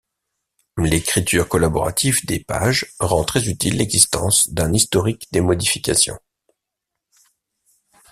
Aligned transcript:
L'écriture 0.79 1.47
collaborative 1.47 2.25
des 2.25 2.39
pages 2.43 2.91
rend 2.99 3.23
très 3.23 3.47
utile 3.49 3.77
l'existence 3.77 4.49
d'un 4.51 4.73
historique 4.73 5.27
des 5.31 5.41
modifications. 5.41 6.17